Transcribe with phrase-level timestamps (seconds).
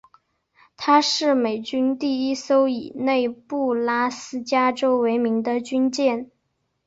[0.77, 6.31] 她是美军第一艘以内布拉斯加州为名的军舰。